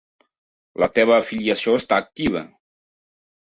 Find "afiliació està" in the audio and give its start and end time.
1.19-2.03